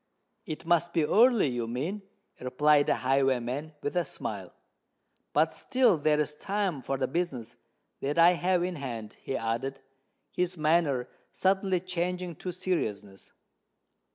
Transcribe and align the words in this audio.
"It 0.47 0.65
must 0.65 0.93
be 0.93 1.05
early, 1.05 1.49
you 1.49 1.67
mean," 1.67 2.01
replied 2.39 2.87
the 2.87 2.95
highwayman, 2.95 3.73
with 3.83 3.95
a 3.95 4.03
smile. 4.03 4.51
"But 5.31 5.53
still 5.53 5.99
there 5.99 6.19
is 6.19 6.33
time 6.33 6.81
for 6.81 6.97
the 6.97 7.07
business 7.07 7.55
that 7.99 8.17
I 8.17 8.31
have 8.31 8.63
in 8.63 8.77
hand," 8.77 9.17
he 9.21 9.37
added, 9.37 9.81
his 10.31 10.57
manner 10.57 11.07
suddenly 11.31 11.81
changing 11.81 12.37
to 12.37 12.51
seriousness. 12.51 13.31